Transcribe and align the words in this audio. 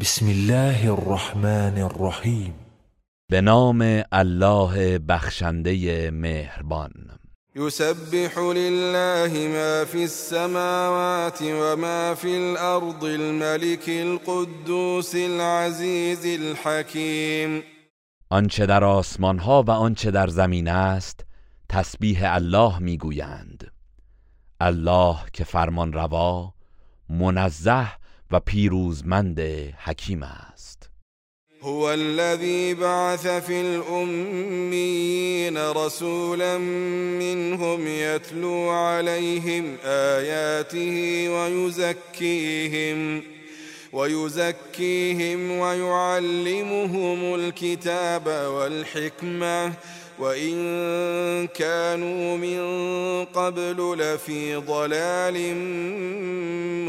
بسم 0.00 0.26
الله 0.26 0.92
الرحمن 0.92 1.78
الرحیم 1.78 2.54
به 3.30 3.40
نام 3.40 3.78
الله 4.12 4.98
بخشنده 4.98 6.10
مهربان 6.10 6.92
یسبح 7.54 8.38
لله 8.38 9.48
ما 9.48 9.84
فی 9.84 10.00
السماوات 10.00 11.42
و 11.42 11.76
ما 11.76 12.14
فی 12.14 12.34
الارض 12.34 13.04
الملك 13.04 13.84
القدوس 13.88 15.14
العزیز 15.14 16.40
الحکیم 16.40 17.62
آنچه 18.30 18.66
در 18.66 18.84
آسمان 18.84 19.38
ها 19.38 19.62
و 19.66 19.70
آنچه 19.70 20.10
در 20.10 20.26
زمین 20.26 20.68
است 20.68 21.24
تسبیح 21.68 22.18
الله 22.34 22.78
میگویند 22.78 23.72
الله 24.60 25.16
که 25.32 25.44
فرمان 25.44 25.92
روا 25.92 26.54
منزه 27.10 27.86
و 28.30 28.40
پیروزمند 28.40 29.40
حکیم 29.84 30.22
است 30.22 30.90
هو 31.62 31.68
الذي 31.80 32.74
بعث 32.74 33.26
في 33.26 33.54
الأمين 33.62 35.56
رسولا 35.58 36.58
منهم 37.18 37.86
يتلو 37.86 38.70
عليهم 38.72 39.64
آياته 39.84 41.28
ويزكيهم 41.30 43.22
ويزكيهم 43.92 45.50
ويعلمهم 45.50 47.32
الكتاب 47.34 48.26
والحكمة 48.26 49.72
وإن 50.20 50.54
كانوا 51.46 52.36
من 52.36 52.60
قبل 53.24 53.94
ضلال 54.66 55.54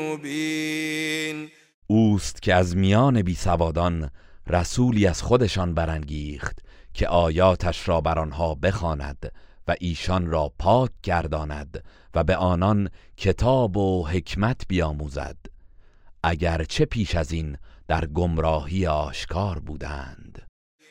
مبین 0.00 1.48
اوست 1.86 2.42
که 2.42 2.54
از 2.54 2.76
میان 2.76 3.22
بی 3.22 3.34
سوادان 3.34 4.10
رسولی 4.46 5.06
از 5.06 5.22
خودشان 5.22 5.74
برانگیخت 5.74 6.58
که 6.94 7.08
آیاتش 7.08 7.88
را 7.88 8.00
بر 8.00 8.18
آنها 8.18 8.54
بخواند 8.54 9.32
و 9.68 9.74
ایشان 9.80 10.26
را 10.26 10.52
پاک 10.58 10.90
گرداند 11.02 11.84
و 12.14 12.24
به 12.24 12.36
آنان 12.36 12.88
کتاب 13.16 13.76
و 13.76 14.06
حکمت 14.06 14.62
بیاموزد 14.68 15.36
چه 16.68 16.84
پیش 16.84 17.14
از 17.14 17.32
این 17.32 17.56
در 17.88 18.06
گمراهی 18.06 18.86
آشکار 18.86 19.58
بودند 19.58 20.45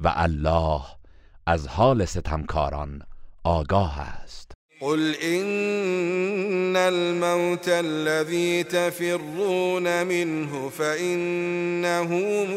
و 0.00 0.12
الله 0.16 0.80
از 1.46 1.68
حال 1.68 2.04
ستمکاران 2.04 3.02
آگاه 3.44 4.00
است 4.00 4.52
قل 4.80 5.12
إن 5.22 6.76
الموت 6.76 7.68
الذي 7.68 8.64
تفرون 8.64 10.02
منه 10.06 10.68
فإنه 10.68 12.08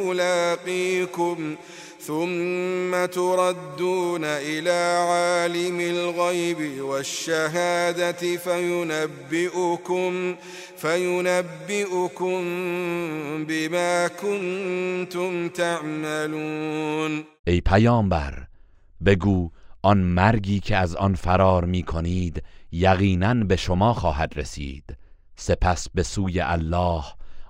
ملاقيكم 0.05 1.55
ثم 1.99 3.05
تردون 3.05 4.23
إلى 4.23 5.01
عالم 5.09 5.79
الغيب 5.79 6.83
والشهادة 6.83 8.37
فينبئكم 8.37 10.35
فينبئكم 10.77 12.41
بما 13.45 14.07
كنتم 14.07 15.49
تعملون 15.49 17.23
أي 17.47 17.61
پیامبر 17.61 18.47
بگو 19.05 19.49
آن 19.85 19.97
مرگی 19.97 20.59
که 20.59 20.77
از 20.77 20.95
آن 20.95 21.15
فرار 21.15 21.65
می 21.65 21.83
کنید 21.83 22.43
یقینا 22.71 23.33
به 23.33 23.55
شما 23.55 23.93
خواهد 23.93 24.33
رسید 24.35 24.97
سپس 25.35 25.87
به 25.93 26.03
سوی 26.03 26.39
الله 26.41 27.03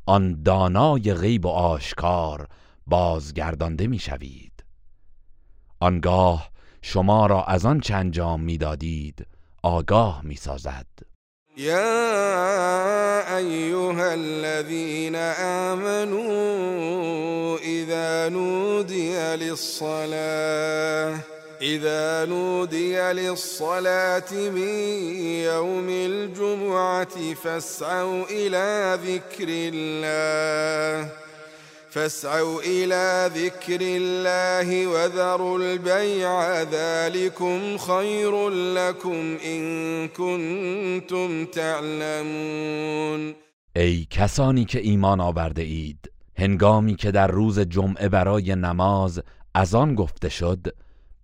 آن 0.05 0.43
دانای 0.43 1.13
غیب 1.13 1.45
و 1.45 1.49
آشکار 1.49 2.47
بازگردانده 2.87 3.87
می 3.87 3.99
شوید 3.99 4.65
آنگاه 5.79 6.49
شما 6.81 7.25
را 7.25 7.43
از 7.43 7.65
آن 7.65 7.79
چند 7.79 7.97
انجام 7.99 8.41
می 8.41 8.57
دادید 8.57 9.27
آگاه 9.63 10.21
می 10.25 10.35
سازد 10.35 10.85
یا 11.57 13.37
ایها 13.37 14.11
الذین 14.11 15.15
آمنوا 15.61 16.25
اذا 17.63 18.27
للصلاه 19.35 21.19
إذا 21.61 22.25
نودي 22.25 22.97
للصلاة 22.97 24.31
من 24.31 24.67
يوم 25.27 25.87
الجمعة 25.89 27.33
فاسعوا 27.43 28.23
إلى 28.29 28.99
ذكر 29.05 29.47
الله 29.49 31.09
فاسعوا 31.89 32.61
إلى 32.61 33.31
ذكر 33.35 33.79
الله 33.81 34.87
وذروا 34.87 35.57
البيع 35.59 36.61
ذلكم 36.61 37.77
خير 37.77 38.49
لكم 38.49 39.37
إن 39.45 39.61
كنتم 40.07 41.45
تعلمون 41.45 43.35
ای 43.77 44.07
کسانی 44.09 44.65
که 44.65 44.79
ایمان 44.79 45.19
آورده 45.21 45.61
اید 45.61 46.11
هنگامی 46.37 46.95
که 46.95 47.11
در 47.11 47.27
روز 47.27 47.59
جمعه 47.59 48.09
برای 48.09 48.55
نماز 48.55 49.21
از 49.55 49.75
آن 49.75 49.95
گفته 49.95 50.29
شد 50.29 50.59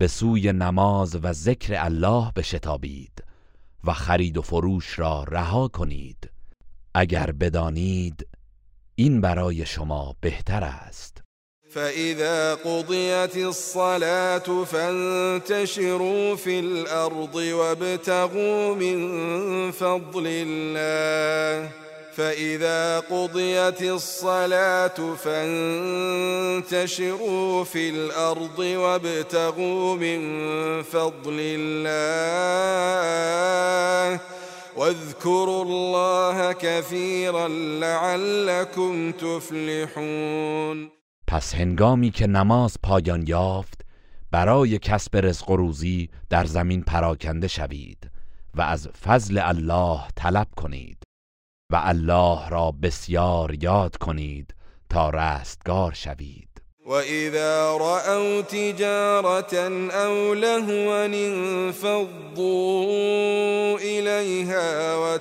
به 0.02 0.08
سوی 0.08 0.54
نماز 0.54 1.16
و 1.24 1.34
ذکر 1.34 1.74
الله 1.84 2.32
بشتابید 2.36 3.24
و 3.84 3.94
خرید 3.94 4.38
و 4.38 4.42
فروش 4.42 5.00
را 5.00 5.26
رها 5.28 5.68
کنید 5.68 6.30
اگر 6.96 7.32
بدانید 7.32 8.28
این 8.96 9.22
برای 9.22 9.66
شما 9.66 10.16
بهتر 10.22 10.64
است 10.64 11.22
فاذا 11.70 12.56
قضیت 12.56 13.38
الصلاة 13.46 14.66
فانتشروا 14.66 16.36
في 16.36 16.60
الارض 16.60 17.36
وابتغوا 17.36 18.74
من 18.76 19.72
فضل 19.72 20.28
الله 20.28 21.70
فإذا 22.12 23.00
قضيت 23.00 23.82
الصلاة 23.82 25.16
فانتشروا 25.16 27.64
في 27.64 27.90
الأرض 27.90 28.60
وابتغوا 28.60 29.96
من 29.96 30.20
فضل 30.84 31.38
الله 31.40 34.20
واذكروا 34.78 35.64
الله 35.66 36.52
كثيرا 36.54 37.48
لعلكم 37.82 39.12
تفلحون 39.12 40.92
پس 41.28 41.56
هنگامی 41.56 42.12
که 42.12 42.28
نماز 42.28 42.74
پایان 42.84 43.24
یافت 43.28 43.82
برای 44.32 44.78
کسب 44.80 45.18
رزق 45.18 45.50
و 45.50 45.56
روزی 45.56 46.10
در 46.30 46.46
زمین 46.46 46.84
پراکنده 46.84 47.48
شوید 47.48 48.12
و 48.56 48.62
از 48.62 48.90
فضل 49.06 49.40
الله 49.44 50.00
طلب 50.16 50.48
کنید 50.58 50.98
و 51.72 51.82
الله 51.84 52.50
را 52.50 52.74
بسیار 52.84 53.56
یاد 53.64 53.96
کنید 53.98 54.56
تا 54.90 55.10
رستگار 55.10 55.94
شوید 55.94 56.48
و 56.86 56.92
اذا 56.94 57.78
رأوا 57.78 58.42
تجارتا 58.42 59.68
او 60.06 60.34
لهوا 60.34 60.96
انفضوا 61.02 62.90
إِلَيْهَا 63.82 64.68
و 65.04 65.18